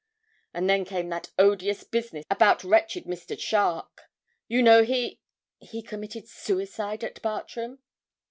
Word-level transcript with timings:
And 0.51 0.67
then 0.67 0.83
came 0.83 1.09
that 1.09 1.29
odious 1.37 1.83
business 1.83 2.25
about 2.27 2.63
wretched 2.63 3.03
Mr. 3.05 3.37
Charke. 3.37 4.09
You 4.47 4.63
know 4.63 4.81
he 4.83 5.21
he 5.59 5.83
committed 5.83 6.27
suicide 6.27 7.03
at 7.03 7.21
Bartram.' 7.21 7.77